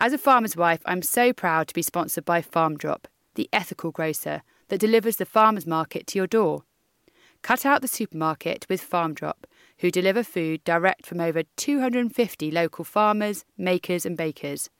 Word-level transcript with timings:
As 0.00 0.12
a 0.12 0.18
farmer's 0.18 0.56
wife, 0.56 0.80
I'm 0.84 1.02
so 1.02 1.32
proud 1.32 1.66
to 1.66 1.74
be 1.74 1.82
sponsored 1.82 2.24
by 2.24 2.40
Farmdrop, 2.40 3.06
the 3.34 3.48
ethical 3.52 3.90
grocer 3.90 4.42
that 4.68 4.78
delivers 4.78 5.16
the 5.16 5.26
farmer's 5.26 5.66
market 5.66 6.06
to 6.08 6.18
your 6.18 6.28
door. 6.28 6.62
Cut 7.42 7.66
out 7.66 7.82
the 7.82 7.88
supermarket 7.88 8.64
with 8.68 8.80
Farmdrop, 8.80 9.44
who 9.78 9.90
deliver 9.90 10.22
food 10.22 10.62
direct 10.62 11.04
from 11.04 11.20
over 11.20 11.42
250 11.56 12.50
local 12.52 12.84
farmers, 12.84 13.44
makers, 13.56 14.06
and 14.06 14.16
bakers. 14.16 14.70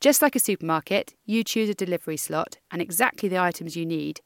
Just 0.00 0.22
like 0.22 0.34
a 0.34 0.40
supermarket, 0.40 1.14
you 1.26 1.44
choose 1.44 1.68
a 1.68 1.74
delivery 1.74 2.16
slot 2.16 2.56
and 2.70 2.80
exactly 2.80 3.28
the 3.28 3.38
items 3.38 3.76
you 3.76 3.84
need. 3.84 4.22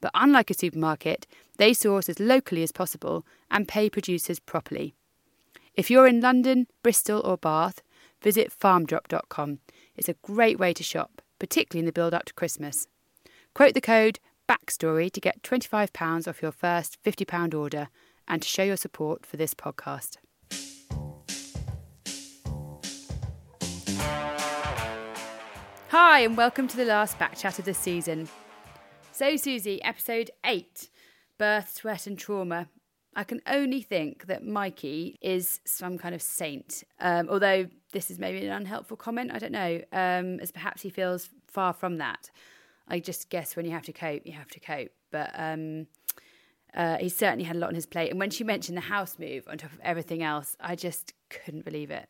But 0.00 0.12
unlike 0.14 0.50
a 0.50 0.54
supermarket, 0.54 1.26
they 1.58 1.74
source 1.74 2.08
as 2.08 2.18
locally 2.18 2.62
as 2.62 2.72
possible 2.72 3.26
and 3.50 3.68
pay 3.68 3.90
producers 3.90 4.38
properly. 4.38 4.94
If 5.74 5.90
you're 5.90 6.06
in 6.06 6.22
London, 6.22 6.68
Bristol, 6.82 7.20
or 7.22 7.36
Bath, 7.36 7.82
visit 8.22 8.50
farmdrop.com. 8.50 9.58
It's 9.96 10.08
a 10.08 10.14
great 10.14 10.58
way 10.58 10.72
to 10.72 10.82
shop, 10.82 11.22
particularly 11.38 11.80
in 11.80 11.86
the 11.86 11.92
build 11.92 12.14
up 12.14 12.24
to 12.24 12.34
Christmas. 12.34 12.88
Quote 13.54 13.74
the 13.74 13.80
code 13.80 14.18
BACKSTORY 14.48 15.10
to 15.12 15.20
get 15.20 15.42
£25 15.42 16.26
off 16.26 16.42
your 16.42 16.50
first 16.50 17.00
£50 17.04 17.54
order 17.54 17.88
and 18.26 18.42
to 18.42 18.48
show 18.48 18.64
your 18.64 18.76
support 18.76 19.24
for 19.24 19.36
this 19.36 19.54
podcast. 19.54 20.16
Hi, 25.90 26.20
and 26.20 26.36
welcome 26.36 26.66
to 26.66 26.76
the 26.76 26.84
last 26.84 27.16
back 27.20 27.38
chat 27.38 27.60
of 27.60 27.64
the 27.64 27.74
season. 27.74 28.28
So, 29.12 29.36
Suzy, 29.36 29.80
episode 29.84 30.32
8 30.44 30.88
Birth, 31.38 31.72
Sweat, 31.72 32.08
and 32.08 32.18
Trauma. 32.18 32.68
I 33.16 33.24
can 33.24 33.40
only 33.46 33.82
think 33.82 34.26
that 34.26 34.44
Mikey 34.44 35.18
is 35.20 35.60
some 35.64 35.98
kind 35.98 36.14
of 36.14 36.22
saint. 36.22 36.84
Um, 37.00 37.28
although 37.28 37.68
this 37.92 38.10
is 38.10 38.18
maybe 38.18 38.44
an 38.44 38.52
unhelpful 38.52 38.96
comment, 38.96 39.30
I 39.32 39.38
don't 39.38 39.52
know, 39.52 39.80
um, 39.92 40.40
as 40.40 40.50
perhaps 40.50 40.82
he 40.82 40.90
feels 40.90 41.30
far 41.46 41.72
from 41.72 41.98
that. 41.98 42.30
I 42.88 43.00
just 43.00 43.30
guess 43.30 43.56
when 43.56 43.64
you 43.64 43.72
have 43.72 43.84
to 43.84 43.92
cope, 43.92 44.22
you 44.24 44.32
have 44.32 44.50
to 44.50 44.60
cope. 44.60 44.90
But 45.10 45.30
um, 45.34 45.86
uh, 46.74 46.98
he 46.98 47.08
certainly 47.08 47.44
had 47.44 47.56
a 47.56 47.58
lot 47.58 47.68
on 47.68 47.74
his 47.74 47.86
plate. 47.86 48.10
And 48.10 48.18
when 48.18 48.30
she 48.30 48.44
mentioned 48.44 48.76
the 48.76 48.82
house 48.82 49.18
move 49.18 49.46
on 49.48 49.58
top 49.58 49.72
of 49.72 49.80
everything 49.82 50.22
else, 50.22 50.56
I 50.60 50.74
just 50.74 51.14
couldn't 51.30 51.64
believe 51.64 51.90
it. 51.90 52.08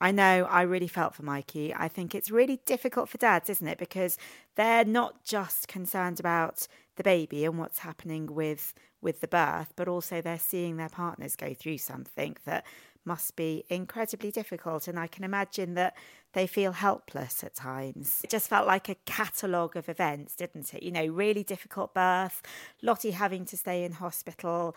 I 0.00 0.10
know, 0.10 0.46
I 0.50 0.62
really 0.62 0.88
felt 0.88 1.14
for 1.14 1.22
Mikey. 1.22 1.72
I 1.74 1.88
think 1.88 2.14
it's 2.14 2.30
really 2.30 2.60
difficult 2.66 3.08
for 3.08 3.16
dads, 3.16 3.48
isn't 3.48 3.66
it? 3.66 3.78
Because 3.78 4.18
they're 4.56 4.84
not 4.84 5.24
just 5.24 5.68
concerned 5.68 6.20
about 6.20 6.66
the 6.96 7.02
baby 7.02 7.44
and 7.44 7.58
what's 7.58 7.80
happening 7.80 8.26
with 8.26 8.74
with 9.00 9.20
the 9.20 9.28
birth, 9.28 9.72
but 9.76 9.86
also 9.86 10.20
they're 10.20 10.38
seeing 10.38 10.76
their 10.76 10.88
partners 10.88 11.36
go 11.36 11.52
through 11.52 11.76
something 11.76 12.36
that 12.46 12.64
must 13.04 13.36
be 13.36 13.64
incredibly 13.68 14.30
difficult. 14.30 14.88
And 14.88 14.98
I 14.98 15.06
can 15.06 15.24
imagine 15.24 15.74
that 15.74 15.94
they 16.32 16.46
feel 16.46 16.72
helpless 16.72 17.44
at 17.44 17.54
times. 17.54 18.20
It 18.24 18.30
just 18.30 18.48
felt 18.48 18.66
like 18.66 18.88
a 18.88 18.94
catalogue 19.04 19.76
of 19.76 19.90
events, 19.90 20.34
didn't 20.34 20.72
it? 20.72 20.82
You 20.82 20.90
know, 20.90 21.04
really 21.06 21.42
difficult 21.44 21.92
birth, 21.92 22.40
Lotty 22.82 23.10
having 23.10 23.44
to 23.46 23.58
stay 23.58 23.84
in 23.84 23.92
hospital, 23.92 24.74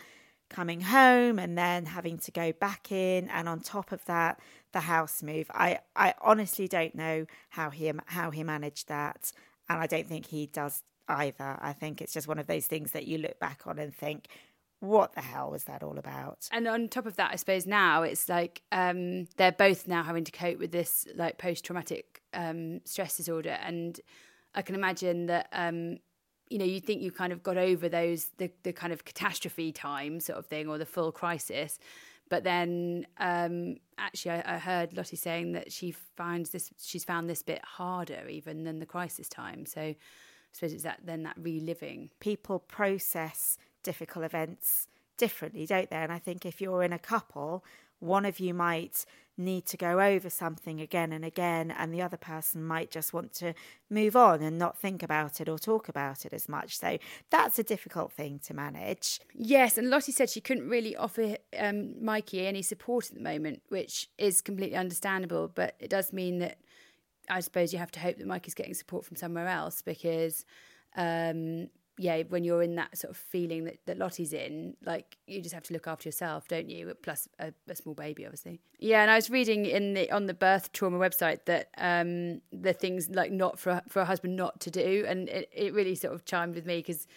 coming 0.49 0.81
home 0.81 1.39
and 1.39 1.57
then 1.57 1.85
having 1.85 2.17
to 2.17 2.31
go 2.31 2.51
back 2.53 2.91
in 2.91 3.29
and 3.29 3.49
on 3.49 3.59
top 3.59 3.91
of 3.91 4.03
that 4.05 4.39
the 4.71 4.79
house 4.81 5.21
move 5.21 5.45
i 5.53 5.77
i 5.95 6.13
honestly 6.21 6.67
don't 6.67 6.95
know 6.95 7.25
how 7.49 7.69
he 7.69 7.91
how 8.05 8.31
he 8.31 8.43
managed 8.43 8.87
that 8.87 9.31
and 9.67 9.79
i 9.79 9.85
don't 9.85 10.07
think 10.07 10.27
he 10.27 10.45
does 10.47 10.83
either. 11.07 11.57
I 11.59 11.73
think 11.73 12.01
it's 12.01 12.13
just 12.13 12.27
one 12.27 12.39
of 12.39 12.47
those 12.47 12.67
things 12.67 12.91
that 12.91 13.07
you 13.07 13.17
look 13.17 13.39
back 13.39 13.61
on 13.65 13.79
and 13.79 13.93
think 13.93 14.27
what 14.79 15.13
the 15.13 15.21
hell 15.21 15.49
was 15.51 15.63
that 15.63 15.81
all 15.81 15.97
about? 15.97 16.47
And 16.51 16.67
on 16.67 16.87
top 16.87 17.05
of 17.05 17.15
that, 17.15 17.31
I 17.33 17.35
suppose 17.35 17.65
now 17.65 18.03
it's 18.03 18.29
like 18.29 18.61
um, 18.71 19.25
they're 19.37 19.51
both 19.51 19.87
now 19.87 20.03
having 20.03 20.23
to 20.25 20.31
cope 20.31 20.59
with 20.59 20.71
this 20.71 21.07
like 21.15 21.37
post 21.37 21.65
traumatic 21.65 22.21
um, 22.33 22.81
stress 22.85 23.17
disorder, 23.17 23.57
and 23.63 23.99
I 24.53 24.61
can 24.61 24.75
imagine 24.75 25.25
that 25.27 25.47
um, 25.51 25.97
you 26.49 26.59
know 26.59 26.65
you 26.65 26.79
think 26.79 27.01
you 27.01 27.11
kind 27.11 27.33
of 27.33 27.41
got 27.41 27.57
over 27.57 27.89
those 27.89 28.27
the 28.37 28.51
the 28.63 28.73
kind 28.73 28.93
of 28.93 29.03
catastrophe 29.03 29.71
time 29.71 30.19
sort 30.19 30.37
of 30.37 30.45
thing 30.45 30.67
or 30.67 30.77
the 30.77 30.85
full 30.85 31.11
crisis, 31.11 31.79
but 32.29 32.43
then 32.43 33.07
um, 33.17 33.77
actually 33.97 34.31
I, 34.31 34.55
I 34.55 34.57
heard 34.59 34.95
Lotty 34.95 35.15
saying 35.15 35.53
that 35.53 35.71
she 35.71 35.91
finds 35.91 36.51
this 36.51 36.69
she's 36.79 37.03
found 37.03 37.27
this 37.27 37.41
bit 37.41 37.63
harder 37.63 38.27
even 38.29 38.63
than 38.63 38.77
the 38.77 38.85
crisis 38.85 39.27
time. 39.27 39.65
So 39.65 39.95
suppose 40.57 40.73
it's 40.73 40.83
that 40.83 41.01
then 41.05 41.23
that 41.23 41.35
reliving. 41.37 42.09
people 42.19 42.59
process 42.59 43.57
difficult 43.83 44.25
events 44.25 44.87
differently, 45.17 45.65
don't 45.65 45.89
they? 45.89 45.97
And 45.97 46.11
I 46.11 46.19
think 46.19 46.45
if 46.45 46.59
you're 46.61 46.83
in 46.83 46.93
a 46.93 46.99
couple, 46.99 47.63
one 47.99 48.25
of 48.25 48.39
you 48.39 48.53
might 48.53 49.05
need 49.39 49.67
to 49.67 49.77
go 49.77 50.01
over 50.01 50.29
something 50.31 50.81
again 50.81 51.13
and 51.13 51.23
again, 51.23 51.69
and 51.69 51.93
the 51.93 52.01
other 52.01 52.17
person 52.17 52.63
might 52.63 52.89
just 52.89 53.13
want 53.13 53.33
to 53.33 53.53
move 53.87 54.15
on 54.15 54.41
and 54.41 54.57
not 54.57 54.79
think 54.79 55.03
about 55.03 55.39
it 55.39 55.47
or 55.47 55.59
talk 55.59 55.87
about 55.87 56.25
it 56.25 56.33
as 56.33 56.49
much. 56.49 56.79
So 56.79 56.97
that's 57.29 57.59
a 57.59 57.63
difficult 57.63 58.11
thing 58.11 58.39
to 58.45 58.55
manage. 58.55 59.19
Yes, 59.35 59.77
and 59.77 59.91
Lotty 59.91 60.11
said 60.11 60.31
she 60.31 60.41
couldn't 60.41 60.67
really 60.67 60.95
offer 60.95 61.37
um, 61.57 62.03
Mikey 62.03 62.47
any 62.47 62.63
support 62.63 63.09
at 63.09 63.15
the 63.15 63.21
moment, 63.21 63.61
which 63.69 64.09
is 64.17 64.41
completely 64.41 64.77
understandable. 64.77 65.51
But 65.53 65.75
it 65.79 65.91
does 65.91 66.11
mean 66.11 66.39
that 66.39 66.57
I 67.29 67.39
suppose 67.39 67.73
you 67.73 67.79
have 67.79 67.91
to 67.91 67.99
hope 67.99 68.17
that 68.17 68.27
Mike 68.27 68.47
is 68.47 68.53
getting 68.53 68.73
support 68.73 69.05
from 69.05 69.17
somewhere 69.17 69.47
else 69.47 69.81
because, 69.81 70.45
um, 70.95 71.69
yeah, 71.97 72.21
when 72.29 72.43
you're 72.43 72.61
in 72.61 72.75
that 72.75 72.97
sort 72.97 73.11
of 73.11 73.17
feeling 73.17 73.65
that, 73.65 73.79
that 73.87 73.97
Lotty's 73.97 74.31
in, 74.31 74.75
like 74.85 75.17
you 75.25 75.41
just 75.41 75.53
have 75.53 75.63
to 75.63 75.73
look 75.73 75.87
after 75.87 76.07
yourself, 76.07 76.47
don't 76.47 76.69
you? 76.69 76.93
Plus 77.01 77.27
a, 77.39 77.53
a 77.67 77.75
small 77.75 77.95
baby, 77.95 78.25
obviously. 78.25 78.61
Yeah, 78.79 79.01
and 79.01 79.09
I 79.09 79.15
was 79.15 79.29
reading 79.29 79.65
in 79.65 79.93
the 79.95 80.11
on 80.11 80.27
the 80.27 80.33
birth 80.33 80.71
trauma 80.73 80.99
website 80.99 81.45
that 81.45 81.69
um, 81.77 82.41
the 82.51 82.73
things 82.73 83.09
like 83.09 83.31
not 83.31 83.59
for 83.59 83.81
for 83.89 84.01
a 84.01 84.05
husband 84.05 84.35
not 84.35 84.59
to 84.61 84.71
do, 84.71 85.05
and 85.07 85.27
it, 85.29 85.49
it 85.51 85.73
really 85.73 85.95
sort 85.95 86.13
of 86.13 86.23
chimed 86.25 86.55
with 86.55 86.65
me 86.65 86.77
because 86.77 87.07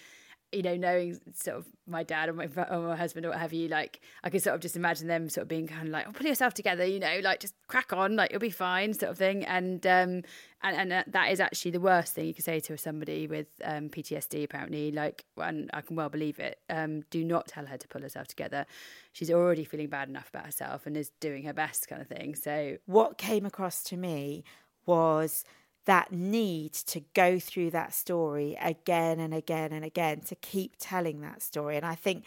you 0.53 0.63
know, 0.63 0.77
knowing 0.77 1.21
sort 1.35 1.59
of 1.59 1.67
my 1.87 2.03
dad 2.03 2.29
or 2.29 2.33
my 2.33 2.49
or 2.71 2.81
my 2.89 2.97
husband 2.97 3.25
or 3.27 3.31
what 3.31 3.39
have 3.39 3.53
you, 3.53 3.69
like 3.69 4.01
I 4.25 4.31
could 4.31 4.43
sort 4.43 4.55
of 4.55 4.61
just 4.61 4.77
imagine 4.77 5.07
them 5.09 5.29
sort 5.29 5.43
of 5.43 5.49
being 5.49 5.67
kind 5.67 5.87
of 5.87 5.93
like, 5.93 6.07
"Oh, 6.09 6.13
pull 6.13 6.27
yourself 6.27 6.55
together," 6.55 6.85
you 6.85 6.99
know, 6.99 7.21
like 7.23 7.41
just 7.41 7.55
crack 7.69 7.93
on, 7.93 8.17
like 8.17 8.31
you'll 8.31 8.41
be 8.41 8.51
fine, 8.51 8.93
sort 8.95 9.13
of 9.13 9.19
thing. 9.19 9.45
And 9.45 9.87
um, 9.87 10.23
and 10.63 10.77
and 10.77 10.91
that- 10.93 11.13
that 11.13 11.31
is 11.31 11.41
actually 11.41 11.71
the 11.71 11.81
worst 11.81 12.15
thing 12.15 12.27
you 12.27 12.35
can 12.35 12.43
say 12.45 12.59
to 12.61 12.77
somebody 12.77 13.27
with 13.27 13.47
um, 13.65 13.89
PTSD. 13.89 14.43
Apparently, 14.45 14.91
like, 14.91 15.25
and 15.37 15.71
I 15.73 15.81
can 15.83 15.97
well 15.97 16.09
believe 16.09 16.39
it. 16.39 16.59
Um, 16.69 17.03
do 17.11 17.25
not 17.25 17.47
tell 17.47 17.67
her 17.67 17.77
to 17.77 17.89
pull 17.89 18.03
herself 18.03 18.27
together. 18.27 18.67
She's 19.13 19.31
already 19.31 19.65
feeling 19.65 19.89
bad 19.89 20.09
enough 20.09 20.29
about 20.31 20.47
herself 20.47 20.87
and 20.87 20.97
is 20.97 21.11
doing 21.21 21.45
her 21.45 21.53
best, 21.53 21.89
kind 21.89 22.03
of 22.03 22.09
thing. 22.09 22.35
So 22.35 22.77
What 22.87 23.19
came 23.19 23.47
across 23.47 23.83
to 23.85 23.97
me 23.97 24.45
was 24.87 25.45
that 25.87 26.13
need 26.13 26.73
to 26.73 27.01
go 27.15 27.39
through 27.39 27.71
that 27.71 27.95
story 27.95 28.57
again 28.61 29.19
and 29.19 29.33
again 29.33 29.73
and 29.73 29.85
again 29.85 30.21
to 30.21 30.35
keep 30.35 30.75
telling 30.79 31.21
that 31.21 31.43
story. 31.43 31.77
And 31.77 31.87
I 31.87 31.95
think 31.95 32.27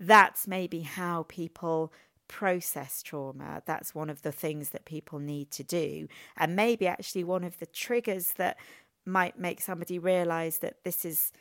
that's 0.00 0.48
maybe 0.48 0.80
how 0.80 1.24
people 1.28 1.92
process 2.28 3.02
trauma. 3.02 3.62
That's 3.66 3.94
one 3.94 4.10
of 4.10 4.22
the 4.22 4.32
things 4.32 4.70
that 4.70 4.84
people 4.84 5.18
need 5.18 5.50
to 5.52 5.62
do. 5.62 6.08
And 6.36 6.56
maybe 6.56 6.86
actually 6.86 7.24
one 7.24 7.44
of 7.44 7.58
the 7.58 7.66
triggers 7.66 8.32
that 8.32 8.56
might 9.04 9.38
make 9.38 9.60
somebody 9.60 9.98
realize 9.98 10.58
that 10.58 10.82
this 10.82 11.04
is 11.04 11.32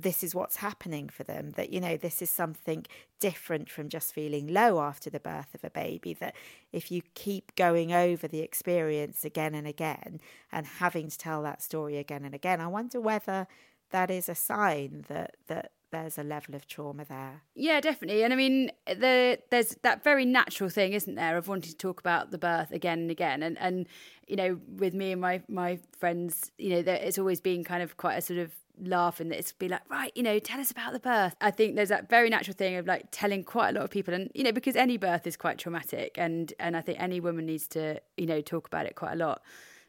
this 0.00 0.22
is 0.22 0.34
what's 0.34 0.56
happening 0.56 1.08
for 1.08 1.24
them 1.24 1.50
that 1.52 1.72
you 1.72 1.80
know 1.80 1.96
this 1.96 2.22
is 2.22 2.30
something 2.30 2.86
different 3.18 3.68
from 3.68 3.88
just 3.88 4.14
feeling 4.14 4.46
low 4.46 4.80
after 4.80 5.10
the 5.10 5.20
birth 5.20 5.54
of 5.54 5.64
a 5.64 5.70
baby 5.70 6.14
that 6.14 6.34
if 6.72 6.90
you 6.90 7.02
keep 7.14 7.54
going 7.56 7.92
over 7.92 8.28
the 8.28 8.40
experience 8.40 9.24
again 9.24 9.54
and 9.54 9.66
again 9.66 10.20
and 10.52 10.66
having 10.66 11.08
to 11.08 11.18
tell 11.18 11.42
that 11.42 11.62
story 11.62 11.96
again 11.96 12.24
and 12.24 12.34
again 12.34 12.60
i 12.60 12.66
wonder 12.66 13.00
whether 13.00 13.46
that 13.90 14.10
is 14.10 14.28
a 14.28 14.34
sign 14.34 15.04
that 15.08 15.36
that 15.48 15.72
there's 15.90 16.18
a 16.18 16.22
level 16.22 16.54
of 16.54 16.66
trauma 16.66 17.04
there. 17.04 17.42
Yeah, 17.54 17.80
definitely. 17.80 18.22
And 18.22 18.32
I 18.32 18.36
mean, 18.36 18.70
the, 18.86 19.38
there's 19.50 19.76
that 19.82 20.04
very 20.04 20.24
natural 20.24 20.68
thing, 20.68 20.92
isn't 20.92 21.14
there, 21.14 21.36
of 21.36 21.48
wanting 21.48 21.70
to 21.70 21.76
talk 21.76 21.98
about 21.98 22.30
the 22.30 22.38
birth 22.38 22.72
again 22.72 22.98
and 22.98 23.10
again. 23.10 23.42
And 23.42 23.58
and 23.58 23.86
you 24.26 24.36
know, 24.36 24.58
with 24.76 24.94
me 24.94 25.12
and 25.12 25.20
my 25.20 25.42
my 25.48 25.78
friends, 25.98 26.52
you 26.58 26.70
know, 26.70 26.92
it's 26.92 27.18
always 27.18 27.40
been 27.40 27.64
kind 27.64 27.82
of 27.82 27.96
quite 27.96 28.16
a 28.16 28.20
sort 28.20 28.38
of 28.38 28.52
laugh 28.82 29.20
and 29.20 29.32
it's 29.32 29.52
be 29.52 29.68
like 29.68 29.82
right 29.90 30.12
you 30.14 30.22
know 30.22 30.38
tell 30.38 30.60
us 30.60 30.70
about 30.70 30.92
the 30.92 30.98
birth 30.98 31.34
i 31.40 31.50
think 31.50 31.76
there's 31.76 31.88
that 31.88 32.08
very 32.08 32.28
natural 32.28 32.54
thing 32.54 32.76
of 32.76 32.86
like 32.86 33.06
telling 33.10 33.42
quite 33.42 33.70
a 33.70 33.72
lot 33.72 33.84
of 33.84 33.90
people 33.90 34.14
and 34.14 34.30
you 34.34 34.44
know 34.44 34.52
because 34.52 34.76
any 34.76 34.96
birth 34.96 35.26
is 35.26 35.36
quite 35.36 35.58
traumatic 35.58 36.16
and 36.16 36.52
and 36.58 36.76
i 36.76 36.80
think 36.80 37.00
any 37.00 37.20
woman 37.20 37.46
needs 37.46 37.66
to 37.66 38.00
you 38.16 38.26
know 38.26 38.40
talk 38.40 38.66
about 38.66 38.86
it 38.86 38.94
quite 38.94 39.12
a 39.12 39.16
lot 39.16 39.42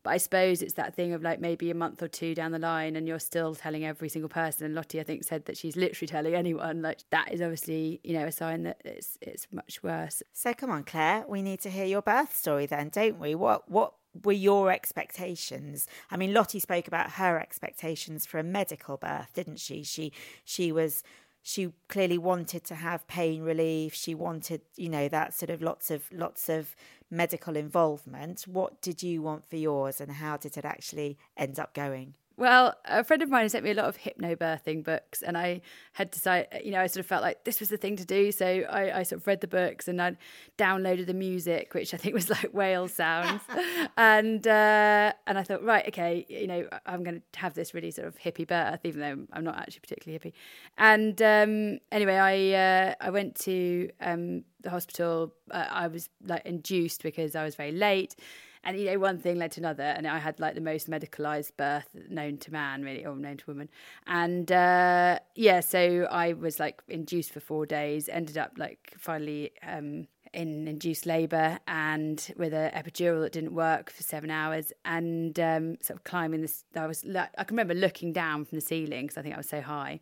but 0.04 0.12
I 0.12 0.18
suppose 0.18 0.62
it's 0.62 0.74
that 0.74 0.96
thing 0.96 1.14
of 1.14 1.22
like 1.22 1.42
maybe 1.42 1.70
a 1.72 1.76
month 1.76 2.02
or 2.02 2.08
two 2.08 2.34
down 2.34 2.52
the 2.52 2.60
line 2.60 2.96
and 2.96 3.08
you're 3.08 3.20
still 3.20 3.54
telling 3.54 3.86
every 3.86 4.08
single 4.08 4.30
person. 4.30 4.66
And 4.66 4.76
Lotty, 4.76 5.00
I 5.00 5.04
think, 5.04 5.24
said 5.24 5.46
that 5.46 5.58
she's 5.58 5.76
literally 5.76 6.08
telling 6.08 6.36
anyone. 6.36 6.82
Like 6.82 7.00
that 7.10 7.34
is 7.34 7.42
obviously, 7.42 8.00
you 8.04 8.14
know, 8.14 8.26
a 8.26 8.32
sign 8.32 8.64
that 8.64 8.82
it's 8.86 9.18
it's 9.22 9.48
much 9.52 9.84
worse. 9.84 10.24
So 10.34 10.54
come 10.54 10.72
on, 10.72 10.84
Claire, 10.84 11.26
we 11.28 11.42
need 11.42 11.60
to 11.62 11.70
hear 11.70 11.86
your 11.86 12.02
birth 12.02 12.36
story 12.36 12.66
then, 12.66 12.90
don't 12.90 13.20
we? 13.20 13.36
What 13.36 13.70
what 13.70 13.94
were 14.24 14.32
your 14.32 14.72
expectations? 14.72 15.88
I 16.10 16.18
mean, 16.18 16.34
Lotty 16.34 16.60
spoke 16.60 16.88
about 16.88 17.12
her 17.12 17.40
expectations 17.40 18.26
for 18.26 18.40
a 18.40 18.44
medical 18.44 18.98
birth, 18.98 19.34
didn't 19.34 19.60
she? 19.60 19.84
She 19.84 20.12
she 20.44 20.72
was 20.72 21.04
she 21.42 21.72
clearly 21.88 22.18
wanted 22.18 22.64
to 22.66 22.76
have 22.76 23.08
pain 23.08 23.42
relief. 23.42 23.94
She 23.94 24.14
wanted, 24.14 24.62
you 24.76 24.90
know, 24.90 25.08
that 25.08 25.34
sort 25.34 25.50
of 25.50 25.62
lots 25.62 25.90
of 25.90 26.04
lots 26.12 26.50
of 26.50 26.76
medical 27.10 27.56
involvement. 27.56 28.42
What 28.42 28.82
did 28.82 29.02
you 29.02 29.22
want 29.22 29.50
for 29.50 29.56
yours, 29.56 30.02
and 30.02 30.12
how 30.12 30.38
did 30.38 30.58
it 30.58 30.66
actually 30.66 31.18
end 31.38 31.60
up 31.60 31.74
going? 31.74 32.16
Well, 32.40 32.74
a 32.86 33.04
friend 33.04 33.22
of 33.22 33.30
mine 33.30 33.50
sent 33.50 33.66
me 33.66 33.72
a 33.72 33.74
lot 33.74 33.88
of 33.88 33.98
hypnobirthing 33.98 34.86
books, 34.86 35.22
and 35.22 35.38
I 35.38 35.60
had 35.92 36.10
decided, 36.10 36.48
you 36.64 36.72
know, 36.72 36.80
I 36.80 36.88
sort 36.88 37.02
of 37.02 37.06
felt 37.06 37.22
like 37.22 37.44
this 37.44 37.60
was 37.60 37.68
the 37.68 37.76
thing 37.76 37.98
to 37.98 38.06
do. 38.06 38.32
So 38.32 38.46
I, 38.46 39.00
I 39.00 39.04
sort 39.04 39.20
of 39.20 39.28
read 39.28 39.42
the 39.42 39.48
books 39.48 39.90
and 39.90 40.02
I 40.02 40.16
downloaded 40.58 41.08
the 41.08 41.14
music, 41.14 41.74
which 41.74 41.94
I 41.94 41.98
think 41.98 42.16
was 42.16 42.30
like 42.30 42.54
whale 42.54 42.88
sounds, 42.88 43.42
and 43.98 44.48
uh, 44.48 45.12
and 45.28 45.38
I 45.38 45.44
thought, 45.44 45.66
right, 45.66 45.86
okay, 45.90 46.26
you 46.30 46.48
know, 46.48 46.66
I'm 46.86 47.04
going 47.04 47.22
to 47.34 47.40
have 47.40 47.56
this 47.56 47.74
really 47.74 47.92
sort 47.92 48.08
of 48.08 48.18
hippie 48.18 48.48
birth, 48.48 48.86
even 48.86 49.02
though 49.02 49.28
I'm 49.34 49.44
not 49.44 49.58
actually 49.58 49.82
particularly 49.82 50.18
hippie. 50.18 50.34
And 50.78 51.22
um, 51.22 51.80
anyway, 51.92 52.16
I 52.16 52.54
uh, 52.54 52.94
I 53.02 53.10
went 53.10 53.36
to 53.42 53.90
um, 54.00 54.46
the 54.62 54.70
hospital. 54.70 55.34
Uh, 55.52 55.66
I 55.70 55.88
was 55.88 56.08
like 56.26 56.46
induced 56.46 57.04
because 57.04 57.36
I 57.36 57.44
was 57.44 57.56
very 57.56 57.74
late 57.74 58.16
and 58.64 58.80
you 58.80 58.86
know 58.86 59.00
one 59.00 59.18
thing 59.18 59.38
led 59.38 59.52
to 59.52 59.62
another 59.62 59.84
and 59.84 60.08
i 60.08 60.18
had 60.18 60.40
like 60.40 60.56
the 60.56 60.62
most 60.62 60.90
medicalized 60.90 61.52
birth 61.58 61.88
known 62.10 62.38
to 62.38 62.52
man 62.52 62.84
really 62.84 63.06
or 63.06 63.16
known 63.16 63.38
to 63.38 63.46
woman. 63.48 63.70
And 64.08 64.52
uh, 64.52 65.20
yeah 65.36 65.60
so 65.60 66.08
i 66.12 66.34
was 66.34 66.60
like 66.60 66.82
induced 66.88 67.32
for 67.32 67.40
four 67.40 67.66
days 67.66 68.10
ended 68.10 68.38
up 68.38 68.54
like 68.58 68.94
finally 68.98 69.52
um, 69.66 70.08
in 70.34 70.68
induced 70.68 71.06
labour 71.06 71.60
and 71.68 72.34
with 72.38 72.54
an 72.54 72.72
epidural 72.72 73.22
that 73.22 73.32
didn't 73.32 73.54
work 73.54 73.90
for 73.92 74.04
seven 74.04 74.30
hours 74.30 74.72
and 74.86 75.40
um, 75.40 75.78
sort 75.82 75.98
of 75.98 76.04
climbing 76.04 76.42
this 76.42 76.66
i 76.76 76.86
was 76.86 77.04
i 77.06 77.44
can 77.44 77.56
remember 77.56 77.74
looking 77.74 78.14
down 78.14 78.46
from 78.46 78.58
the 78.58 78.62
ceiling 78.62 79.08
because 79.08 79.18
i 79.18 79.22
think 79.22 79.34
i 79.34 79.38
was 79.38 79.50
so 79.50 79.62
high 79.62 80.00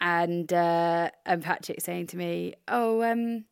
and 0.00 0.52
uh, 0.52 1.10
and 1.26 1.42
patrick 1.42 1.80
saying 1.80 2.06
to 2.06 2.16
me 2.16 2.54
oh 2.68 3.02
um 3.02 3.44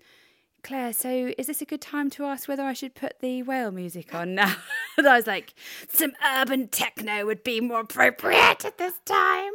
Claire, 0.63 0.93
so 0.93 1.33
is 1.39 1.47
this 1.47 1.63
a 1.63 1.65
good 1.65 1.81
time 1.81 2.11
to 2.11 2.25
ask 2.25 2.49
whether 2.49 2.65
I 2.65 2.73
should 2.73 2.95
put 2.95 3.21
the 3.21 3.43
whale 3.43 3.71
music 3.71 4.15
on 4.15 4.35
now? 4.35 4.57
and 4.99 5.07
I 5.07 5.17
was 5.17 5.27
like, 5.27 5.55
some 5.89 6.13
urban 6.37 6.69
techno 6.69 7.25
would 7.27 7.45
be 7.45 7.61
more 7.61 7.81
appropriate 7.81 8.65
at 8.65 8.79
this 8.79 8.95
time. 9.05 9.53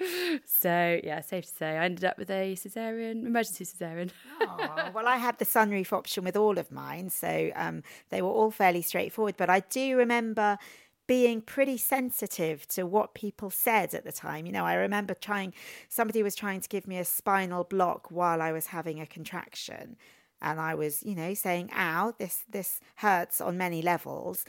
so 0.46 1.00
yeah, 1.02 1.20
safe 1.20 1.46
to 1.46 1.54
say, 1.54 1.76
I 1.76 1.84
ended 1.84 2.04
up 2.04 2.18
with 2.18 2.30
a 2.30 2.54
cesarean, 2.54 3.26
emergency 3.26 3.64
cesarean. 3.64 4.10
oh, 4.40 4.90
well, 4.94 5.06
I 5.06 5.16
had 5.16 5.38
the 5.38 5.44
sunroof 5.44 5.92
option 5.92 6.24
with 6.24 6.36
all 6.36 6.58
of 6.58 6.72
mine, 6.72 7.10
so 7.10 7.50
um, 7.54 7.82
they 8.10 8.22
were 8.22 8.28
all 8.28 8.50
fairly 8.50 8.82
straightforward. 8.82 9.36
But 9.36 9.50
I 9.50 9.60
do 9.60 9.96
remember 9.96 10.58
being 11.06 11.40
pretty 11.40 11.78
sensitive 11.78 12.68
to 12.68 12.84
what 12.84 13.14
people 13.14 13.50
said 13.50 13.94
at 13.94 14.04
the 14.04 14.12
time. 14.12 14.44
You 14.46 14.52
know, 14.52 14.66
I 14.66 14.74
remember 14.74 15.14
trying, 15.14 15.54
somebody 15.88 16.22
was 16.22 16.34
trying 16.34 16.60
to 16.60 16.68
give 16.68 16.86
me 16.86 16.98
a 16.98 17.04
spinal 17.04 17.64
block 17.64 18.10
while 18.10 18.42
I 18.42 18.52
was 18.52 18.66
having 18.66 19.00
a 19.00 19.06
contraction 19.06 19.96
and 20.40 20.60
I 20.60 20.74
was, 20.74 21.02
you 21.02 21.14
know, 21.14 21.34
saying, 21.34 21.70
"Ow, 21.74 22.14
this 22.18 22.44
this 22.48 22.80
hurts 22.96 23.40
on 23.40 23.56
many 23.56 23.82
levels." 23.82 24.44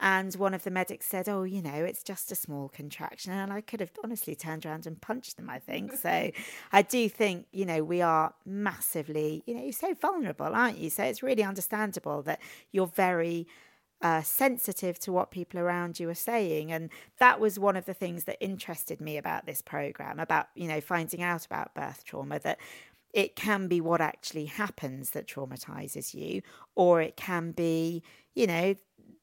And 0.00 0.34
one 0.34 0.52
of 0.52 0.64
the 0.64 0.70
medics 0.70 1.06
said, 1.06 1.28
"Oh, 1.28 1.44
you 1.44 1.62
know, 1.62 1.84
it's 1.84 2.02
just 2.02 2.32
a 2.32 2.34
small 2.34 2.68
contraction," 2.68 3.32
and 3.32 3.52
I 3.52 3.60
could 3.60 3.80
have 3.80 3.92
honestly 4.02 4.34
turned 4.34 4.66
around 4.66 4.86
and 4.86 5.00
punched 5.00 5.36
them. 5.36 5.48
I 5.48 5.58
think 5.60 5.92
so. 5.92 6.30
I 6.72 6.82
do 6.82 7.08
think, 7.08 7.46
you 7.52 7.64
know, 7.64 7.84
we 7.84 8.02
are 8.02 8.34
massively, 8.44 9.42
you 9.46 9.54
know, 9.54 9.62
you're 9.62 9.72
so 9.72 9.94
vulnerable, 9.94 10.54
aren't 10.54 10.78
you? 10.78 10.90
So 10.90 11.04
it's 11.04 11.22
really 11.22 11.44
understandable 11.44 12.22
that 12.22 12.40
you're 12.72 12.86
very. 12.86 13.46
Uh, 14.04 14.20
sensitive 14.20 14.98
to 14.98 15.12
what 15.12 15.30
people 15.30 15.60
around 15.60 16.00
you 16.00 16.08
are 16.08 16.14
saying. 16.14 16.72
And 16.72 16.90
that 17.20 17.38
was 17.38 17.56
one 17.56 17.76
of 17.76 17.84
the 17.84 17.94
things 17.94 18.24
that 18.24 18.36
interested 18.40 19.00
me 19.00 19.16
about 19.16 19.46
this 19.46 19.62
program, 19.62 20.18
about, 20.18 20.48
you 20.56 20.66
know, 20.66 20.80
finding 20.80 21.22
out 21.22 21.46
about 21.46 21.72
birth 21.72 22.02
trauma, 22.02 22.40
that 22.40 22.58
it 23.12 23.36
can 23.36 23.68
be 23.68 23.80
what 23.80 24.00
actually 24.00 24.46
happens 24.46 25.10
that 25.10 25.26
traumatizes 25.26 26.14
you 26.14 26.42
or 26.74 27.00
it 27.00 27.16
can 27.16 27.52
be 27.52 28.02
you 28.34 28.46
know 28.46 28.74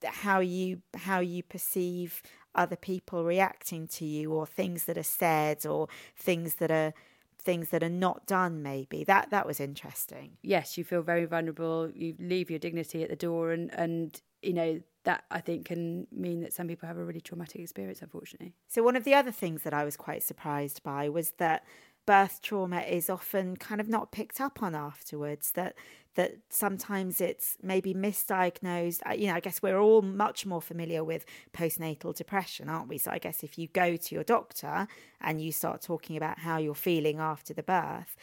how 0.04 0.40
you 0.40 0.82
how 0.96 1.20
you 1.20 1.44
perceive 1.44 2.22
other 2.56 2.76
people 2.76 3.24
reacting 3.24 3.88
to 3.88 4.06
you 4.06 4.32
or 4.32 4.46
things 4.46 4.86
that 4.86 4.98
are 4.98 5.04
said 5.04 5.66
or 5.66 5.88
things 6.16 6.56
that 6.56 6.72
are 6.72 6.94
things 7.42 7.70
that 7.70 7.84
are 7.84 7.90
not 7.90 8.26
done 8.26 8.62
maybe 8.62 9.04
that 9.04 9.30
that 9.30 9.46
was 9.46 9.60
interesting 9.60 10.32
yes 10.42 10.78
you 10.78 10.84
feel 10.84 11.02
very 11.02 11.26
vulnerable 11.26 11.90
you 11.94 12.16
leave 12.20 12.50
your 12.50 12.60
dignity 12.60 13.02
at 13.04 13.10
the 13.10 13.16
door 13.16 13.52
and 13.52 13.74
and 13.74 14.22
you 14.42 14.54
know 14.54 14.80
that 15.04 15.24
I 15.32 15.40
think 15.40 15.66
can 15.66 16.08
mean 16.12 16.42
that 16.42 16.54
some 16.54 16.68
people 16.68 16.88
have 16.88 16.98
a 16.98 17.04
really 17.04 17.22
traumatic 17.22 17.62
experience, 17.62 18.02
unfortunately. 18.02 18.54
So, 18.68 18.84
one 18.84 18.96
of 18.96 19.06
the 19.06 19.14
other 19.14 19.32
things 19.32 19.64
that 19.64 19.74
I 19.74 19.86
was 19.86 19.96
quite 19.96 20.24
surprised 20.24 20.84
by 20.84 21.10
was 21.10 21.32
that 21.38 21.64
birth 22.10 22.42
trauma 22.42 22.80
is 22.80 23.08
often 23.08 23.56
kind 23.56 23.80
of 23.80 23.88
not 23.88 24.12
picked 24.12 24.42
up 24.42 24.64
on 24.64 24.74
afterwards 24.74 25.52
that 25.52 25.76
that 26.16 26.32
sometimes 26.50 27.22
it's 27.22 27.56
maybe 27.62 27.94
misdiagnosed. 27.94 29.00
You 29.16 29.28
know 29.28 29.36
i 29.36 29.40
guess 29.40 29.62
we're 29.62 29.78
all 29.78 30.02
much 30.02 30.44
more 30.44 30.60
familiar 30.60 31.04
with 31.04 31.24
postnatal 31.54 32.16
depression 32.16 32.68
aren't 32.68 32.88
we? 32.90 32.98
So 32.98 33.12
i 33.12 33.20
guess 33.20 33.44
if 33.44 33.60
you 33.60 33.68
go 33.68 33.96
to 33.96 34.16
your 34.16 34.24
doctor 34.24 34.88
and 35.22 35.40
you 35.40 35.52
start 35.52 35.84
talking 35.84 36.18
about 36.18 36.40
how 36.40 36.58
you're 36.58 36.74
feeling 36.74 37.20
after 37.20 37.54
the 37.54 37.62
birth 37.62 38.16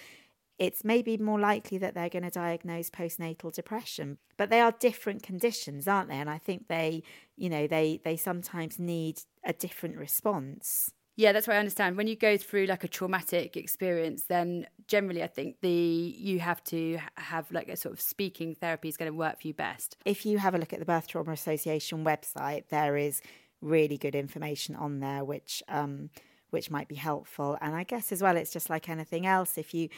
it's 0.58 0.82
maybe 0.84 1.16
more 1.16 1.38
likely 1.38 1.78
that 1.78 1.94
they're 1.94 2.08
going 2.08 2.24
to 2.24 2.30
diagnose 2.30 2.88
postnatal 2.88 3.52
depression. 3.52 4.16
But 4.38 4.48
they 4.48 4.60
are 4.60 4.72
different 4.72 5.22
conditions 5.22 5.86
aren't 5.86 6.08
they? 6.08 6.16
And 6.16 6.28
i 6.28 6.38
think 6.38 6.66
they 6.66 7.04
you 7.36 7.48
know 7.48 7.68
they 7.68 8.00
they 8.04 8.16
sometimes 8.16 8.80
need 8.80 9.20
a 9.44 9.52
different 9.52 9.96
response 9.96 10.90
yeah, 11.18 11.32
that's 11.32 11.46
what 11.46 11.56
I 11.56 11.58
understand. 11.58 11.96
When 11.96 12.06
you 12.06 12.14
go 12.14 12.36
through 12.36 12.66
like 12.66 12.84
a 12.84 12.88
traumatic 12.88 13.56
experience, 13.56 14.24
then 14.24 14.66
generally 14.86 15.22
I 15.22 15.26
think 15.26 15.60
the 15.62 15.70
you 15.70 16.40
have 16.40 16.62
to 16.64 16.98
have 17.16 17.50
like 17.50 17.68
a 17.68 17.76
sort 17.76 17.94
of 17.94 18.02
speaking 18.02 18.54
therapy 18.54 18.88
is 18.88 18.98
going 18.98 19.10
to 19.10 19.16
work 19.16 19.40
for 19.40 19.48
you 19.48 19.54
best. 19.54 19.96
If 20.04 20.26
you 20.26 20.36
have 20.38 20.54
a 20.54 20.58
look 20.58 20.74
at 20.74 20.78
the 20.78 20.84
Birth 20.84 21.08
Trauma 21.08 21.32
Association 21.32 22.04
website, 22.04 22.68
there 22.68 22.98
is 22.98 23.22
really 23.62 23.96
good 23.96 24.14
information 24.14 24.76
on 24.76 25.00
there 25.00 25.24
which 25.24 25.62
um 25.68 26.10
which 26.50 26.70
might 26.70 26.86
be 26.86 26.96
helpful. 26.96 27.56
And 27.62 27.74
I 27.74 27.84
guess 27.84 28.12
as 28.12 28.22
well 28.22 28.36
it's 28.36 28.52
just 28.52 28.68
like 28.68 28.90
anything 28.90 29.26
else 29.26 29.56
if 29.56 29.72
you 29.72 29.88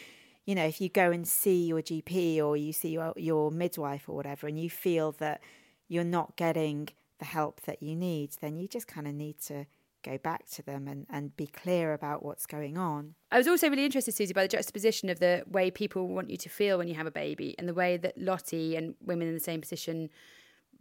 you 0.46 0.54
know, 0.54 0.64
if 0.64 0.80
you 0.80 0.88
go 0.88 1.10
and 1.10 1.28
see 1.28 1.66
your 1.66 1.82
GP 1.82 2.40
or 2.40 2.56
you 2.56 2.72
see 2.72 2.90
your 2.90 3.12
your 3.16 3.50
midwife 3.50 4.08
or 4.08 4.14
whatever 4.14 4.46
and 4.46 4.58
you 4.58 4.70
feel 4.70 5.10
that 5.12 5.40
you're 5.88 6.04
not 6.04 6.36
getting 6.36 6.88
the 7.18 7.24
help 7.24 7.62
that 7.62 7.82
you 7.82 7.96
need, 7.96 8.30
then 8.40 8.56
you 8.56 8.68
just 8.68 8.86
kind 8.86 9.08
of 9.08 9.14
need 9.14 9.40
to 9.40 9.66
go 10.02 10.18
back 10.18 10.48
to 10.50 10.62
them 10.62 10.88
and, 10.88 11.06
and 11.10 11.36
be 11.36 11.46
clear 11.46 11.92
about 11.92 12.24
what's 12.24 12.46
going 12.46 12.76
on. 12.76 13.14
I 13.30 13.38
was 13.38 13.48
also 13.48 13.68
really 13.68 13.84
interested, 13.84 14.14
Suzy, 14.14 14.32
by 14.32 14.42
the 14.42 14.48
juxtaposition 14.48 15.08
of 15.08 15.20
the 15.20 15.44
way 15.48 15.70
people 15.70 16.08
want 16.08 16.30
you 16.30 16.36
to 16.38 16.48
feel 16.48 16.78
when 16.78 16.88
you 16.88 16.94
have 16.94 17.06
a 17.06 17.10
baby 17.10 17.54
and 17.58 17.68
the 17.68 17.74
way 17.74 17.96
that 17.96 18.16
Lotty 18.16 18.76
and 18.76 18.94
women 19.04 19.28
in 19.28 19.34
the 19.34 19.40
same 19.40 19.60
position 19.60 20.10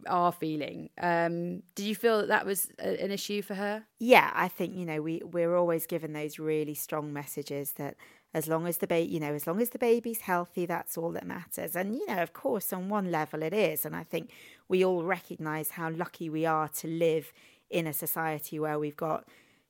are 0.06 0.32
feeling. 0.32 0.90
Um, 1.00 1.62
did 1.74 1.86
you 1.86 1.94
feel 1.94 2.18
that 2.18 2.28
that 2.28 2.46
was 2.46 2.70
a, 2.78 3.02
an 3.02 3.10
issue 3.10 3.42
for 3.42 3.54
her? 3.54 3.84
Yeah, 3.98 4.30
I 4.34 4.48
think 4.48 4.76
you 4.76 4.84
know 4.84 5.02
we 5.02 5.22
we're 5.24 5.56
always 5.56 5.86
given 5.86 6.12
those 6.12 6.38
really 6.38 6.74
strong 6.74 7.12
messages 7.12 7.72
that 7.72 7.96
as 8.34 8.46
long 8.46 8.66
as 8.66 8.78
the 8.78 8.86
baby, 8.86 9.10
you 9.10 9.20
know, 9.20 9.32
as 9.32 9.46
long 9.46 9.60
as 9.60 9.70
the 9.70 9.78
baby's 9.78 10.20
healthy, 10.20 10.66
that's 10.66 10.98
all 10.98 11.10
that 11.12 11.26
matters. 11.26 11.74
And 11.74 11.94
you 11.94 12.06
know, 12.06 12.22
of 12.22 12.32
course, 12.32 12.72
on 12.72 12.88
one 12.88 13.10
level 13.10 13.42
it 13.42 13.54
is, 13.54 13.84
and 13.84 13.96
I 13.96 14.04
think 14.04 14.30
we 14.68 14.84
all 14.84 15.02
recognise 15.02 15.70
how 15.70 15.90
lucky 15.90 16.28
we 16.28 16.44
are 16.46 16.68
to 16.68 16.86
live 16.86 17.32
in 17.70 17.86
a 17.86 17.92
society 17.92 18.58
where 18.58 18.78
we've 18.78 18.96
got 18.96 19.26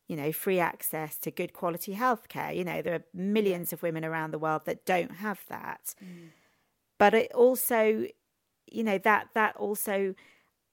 you 0.09 0.17
know, 0.17 0.33
free 0.33 0.59
access 0.59 1.19
to 1.19 1.31
good 1.31 1.53
quality 1.53 1.95
healthcare. 1.95 2.57
You 2.57 2.65
know, 2.65 2.81
there 2.81 2.95
are 2.95 3.05
millions 3.13 3.73
of 3.73 3.83
women 3.83 4.05
around 4.05 4.31
the 4.31 4.39
world 4.39 4.63
that 4.65 4.87
don't 4.87 5.17
have 5.17 5.45
that. 5.49 5.95
Mm. 6.03 6.31
But 6.99 7.15
it 7.15 7.33
also, 7.33 8.07
you 8.67 8.83
know, 8.83 8.99
that 8.99 9.29
that 9.35 9.55
also 9.57 10.15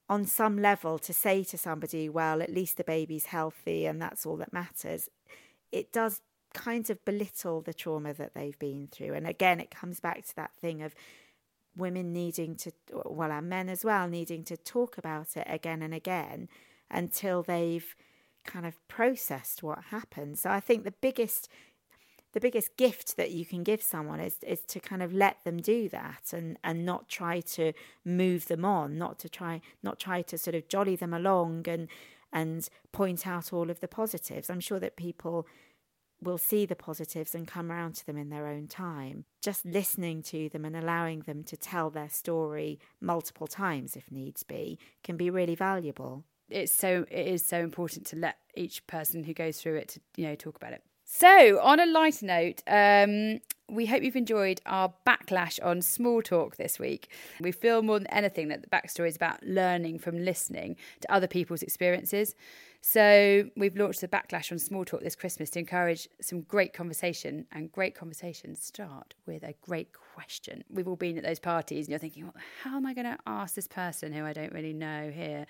on 0.08 0.26
some 0.26 0.58
level 0.58 0.98
to 1.00 1.14
say 1.14 1.44
to 1.44 1.58
somebody, 1.58 2.08
well, 2.08 2.42
at 2.42 2.54
least 2.54 2.78
the 2.78 2.84
baby's 2.84 3.26
healthy 3.26 3.86
and 3.86 4.02
that's 4.02 4.26
all 4.26 4.38
that 4.38 4.54
matters, 4.54 5.10
it 5.72 5.92
does 5.92 6.22
kind 6.54 6.90
of 6.90 7.04
belittle 7.04 7.62
the 7.62 7.74
trauma 7.74 8.14
that 8.14 8.34
they've 8.34 8.58
been 8.60 8.88
through. 8.88 9.14
And 9.14 9.28
again, 9.28 9.60
it 9.60 9.72
comes 9.72 10.00
back 10.00 10.26
to 10.28 10.36
that 10.38 10.56
thing 10.56 10.82
of 10.82 10.96
women 11.76 12.14
needing 12.14 12.56
to, 12.56 12.72
well, 13.04 13.32
and 13.32 13.50
men 13.50 13.68
as 13.68 13.84
well, 13.84 14.08
needing 14.08 14.44
to 14.46 14.56
talk 14.56 14.98
about 14.98 15.36
it 15.36 15.46
again 15.50 15.82
and 15.82 15.94
again 15.94 16.48
until 16.90 17.44
they've 17.44 17.96
kind 18.46 18.66
of 18.66 18.76
processed 18.88 19.64
what 19.64 19.86
happened. 19.90 20.38
So 20.38 20.50
I 20.50 20.60
think 20.60 20.84
the 20.84 20.92
biggest 20.92 21.50
the 22.34 22.42
biggest 22.42 22.76
gift 22.76 23.16
that 23.16 23.32
you 23.32 23.46
can 23.46 23.64
give 23.64 23.82
someone 23.82 24.20
is 24.20 24.36
is 24.44 24.60
to 24.68 24.80
kind 24.80 25.02
of 25.02 25.14
let 25.14 25.44
them 25.44 25.58
do 25.58 25.90
that 25.90 26.34
and 26.34 26.58
and 26.64 26.86
not 26.86 27.08
try 27.08 27.40
to 27.42 27.74
move 28.04 28.48
them 28.48 28.66
on, 28.66 28.98
not 28.98 29.20
to 29.20 29.30
try 29.30 29.62
not 29.82 30.00
try 30.00 30.22
to 30.22 30.38
sort 30.38 30.56
of 30.56 30.68
jolly 30.68 30.96
them 30.96 31.14
along 31.14 31.68
and 31.68 31.88
and 32.34 32.68
point 32.92 33.26
out 33.26 33.54
all 33.54 33.70
of 33.70 33.80
the 33.80 33.88
positives. 33.88 34.50
I'm 34.50 34.60
sure 34.60 34.80
that 34.80 34.98
people 34.98 35.48
will 36.22 36.38
see 36.38 36.66
the 36.66 36.76
positives 36.76 37.36
and 37.36 37.48
come 37.48 37.72
around 37.72 37.96
to 37.96 38.06
them 38.06 38.18
in 38.18 38.30
their 38.30 38.48
own 38.48 38.68
time. 38.68 39.26
Just 39.42 39.66
listening 39.66 40.22
to 40.24 40.50
them 40.50 40.66
and 40.66 40.76
allowing 40.76 41.22
them 41.22 41.44
to 41.46 41.56
tell 41.56 41.90
their 41.90 42.10
story 42.10 42.80
multiple 43.00 43.48
times 43.48 43.96
if 43.96 44.12
needs 44.12 44.44
be 44.44 44.78
can 45.04 45.16
be 45.16 45.30
really 45.30 45.56
valuable. 45.56 46.26
It's 46.50 46.74
so 46.74 47.06
it 47.10 47.28
is 47.28 47.46
so 47.46 47.60
important 47.60 48.06
to 48.08 48.16
let 48.16 48.38
each 48.56 48.86
person 48.88 49.24
who 49.24 49.34
goes 49.34 49.60
through 49.60 49.76
it 49.76 49.90
to 49.90 50.00
you 50.18 50.28
know 50.28 50.36
talk 50.36 50.56
about 50.56 50.74
it. 50.74 50.84
So, 51.08 51.60
on 51.62 51.80
a 51.80 51.86
lighter 51.86 52.26
note, 52.26 52.64
um, 52.68 53.40
we 53.70 53.86
hope 53.86 54.02
you've 54.02 54.16
enjoyed 54.16 54.60
our 54.66 54.92
backlash 55.06 55.64
on 55.64 55.82
small 55.84 56.24
talk 56.24 56.58
this 56.58 56.80
week. 56.80 57.10
We 57.40 57.52
feel 57.52 57.84
more 57.84 58.00
than 58.00 58.08
anything 58.08 58.48
that 58.48 58.64
the 58.64 58.68
backstory 58.68 59.08
is 59.10 59.16
about 59.16 59.44
learning 59.44 60.00
from 60.00 60.18
listening 60.26 60.78
to 61.02 61.14
other 61.14 61.28
people's 61.28 61.62
experiences. 61.62 62.34
So 62.88 63.50
we've 63.58 63.76
launched 63.76 64.02
the 64.02 64.08
backlash 64.08 64.52
on 64.52 64.60
small 64.60 64.86
talk 64.86 65.02
this 65.02 65.16
Christmas 65.16 65.50
to 65.50 65.60
encourage 65.60 66.08
some 66.22 66.42
great 66.42 66.72
conversation, 66.72 67.48
and 67.52 67.72
great 67.72 67.96
conversations 67.96 68.64
start 68.64 69.16
with 69.26 69.42
a 69.42 69.56
great 69.64 69.90
question. 70.14 70.64
We've 70.70 70.88
all 70.88 70.96
been 70.96 71.18
at 71.18 71.24
those 71.24 71.40
parties, 71.40 71.88
and 71.88 71.90
you're 71.90 71.98
thinking, 71.98 72.26
well, 72.26 72.36
how 72.62 72.78
am 72.78 72.86
I 72.86 72.94
going 72.94 73.08
to 73.08 73.18
ask 73.26 73.56
this 73.56 73.68
person 73.68 74.14
who 74.14 74.24
I 74.24 74.34
don't 74.34 74.54
really 74.54 74.72
know 74.72 75.10
here? 75.10 75.48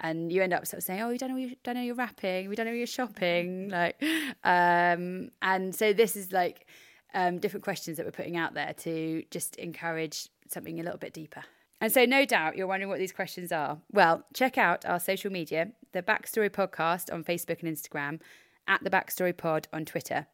And 0.00 0.32
you 0.32 0.42
end 0.42 0.54
up 0.54 0.66
sort 0.66 0.78
of 0.78 0.84
saying, 0.84 1.02
"Oh, 1.02 1.10
we 1.10 1.18
don't 1.18 1.28
know, 1.28 1.36
you 1.36 1.56
don't 1.62 1.74
know 1.74 1.82
you're 1.82 1.94
rapping, 1.94 2.48
we 2.48 2.56
don't 2.56 2.64
know 2.64 2.72
you're 2.72 2.86
shopping," 2.86 3.68
like, 3.70 4.02
um, 4.42 5.30
and 5.42 5.74
so 5.74 5.92
this 5.92 6.16
is 6.16 6.32
like 6.32 6.66
um, 7.12 7.38
different 7.38 7.64
questions 7.64 7.98
that 7.98 8.06
we're 8.06 8.12
putting 8.12 8.38
out 8.38 8.54
there 8.54 8.72
to 8.78 9.24
just 9.30 9.56
encourage 9.56 10.30
something 10.48 10.80
a 10.80 10.82
little 10.82 10.98
bit 10.98 11.12
deeper. 11.12 11.44
And 11.80 11.92
so, 11.92 12.04
no 12.04 12.24
doubt, 12.24 12.56
you're 12.56 12.66
wondering 12.66 12.88
what 12.88 12.98
these 12.98 13.12
questions 13.12 13.52
are. 13.52 13.78
Well, 13.92 14.24
check 14.34 14.58
out 14.58 14.84
our 14.84 14.98
social 14.98 15.30
media, 15.30 15.72
the 15.92 16.02
Backstory 16.02 16.50
Podcast 16.50 17.12
on 17.12 17.22
Facebook 17.22 17.62
and 17.62 17.76
Instagram, 17.76 18.20
at 18.66 18.82
the 18.82 18.90
Backstory 18.90 19.36
Pod 19.36 19.68
on 19.72 19.84
Twitter. 19.84 20.26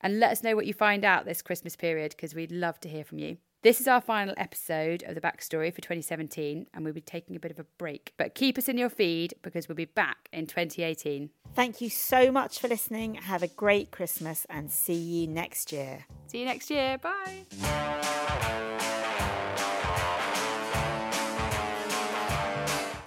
And 0.00 0.18
let 0.18 0.32
us 0.32 0.42
know 0.42 0.56
what 0.56 0.66
you 0.66 0.74
find 0.74 1.04
out 1.04 1.24
this 1.24 1.42
Christmas 1.42 1.76
period 1.76 2.12
because 2.16 2.34
we'd 2.34 2.52
love 2.52 2.80
to 2.80 2.88
hear 2.88 3.04
from 3.04 3.18
you. 3.18 3.38
This 3.62 3.80
is 3.80 3.86
our 3.86 4.00
final 4.00 4.34
episode 4.38 5.04
of 5.04 5.14
the 5.14 5.20
Backstory 5.20 5.72
for 5.72 5.80
2017, 5.80 6.66
and 6.74 6.84
we'll 6.84 6.92
be 6.92 7.00
taking 7.00 7.36
a 7.36 7.40
bit 7.40 7.52
of 7.52 7.60
a 7.60 7.66
break. 7.78 8.12
But 8.16 8.34
keep 8.34 8.58
us 8.58 8.68
in 8.68 8.76
your 8.76 8.88
feed 8.88 9.34
because 9.42 9.68
we'll 9.68 9.76
be 9.76 9.84
back 9.84 10.28
in 10.32 10.48
2018. 10.48 11.30
Thank 11.54 11.80
you 11.80 11.88
so 11.88 12.32
much 12.32 12.58
for 12.58 12.66
listening. 12.66 13.14
Have 13.14 13.44
a 13.44 13.48
great 13.48 13.92
Christmas 13.92 14.46
and 14.50 14.68
see 14.68 14.94
you 14.94 15.28
next 15.28 15.70
year. 15.70 16.06
See 16.26 16.40
you 16.40 16.44
next 16.44 16.70
year. 16.70 16.98
Bye. 16.98 18.88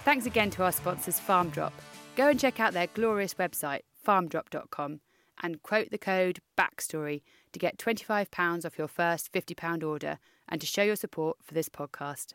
Thanks 0.06 0.24
again 0.24 0.50
to 0.50 0.62
our 0.62 0.70
sponsors, 0.70 1.18
FarmDrop. 1.18 1.72
Go 2.14 2.28
and 2.28 2.38
check 2.38 2.60
out 2.60 2.72
their 2.72 2.86
glorious 2.86 3.34
website, 3.34 3.80
farmdrop.com, 4.06 5.00
and 5.42 5.60
quote 5.64 5.90
the 5.90 5.98
code 5.98 6.38
BACKSTORY 6.56 7.22
to 7.50 7.58
get 7.58 7.76
£25 7.76 8.64
off 8.64 8.78
your 8.78 8.86
first 8.86 9.32
£50 9.32 9.82
order 9.82 10.20
and 10.48 10.60
to 10.60 10.66
show 10.68 10.84
your 10.84 10.94
support 10.94 11.38
for 11.42 11.54
this 11.54 11.68
podcast. 11.68 12.34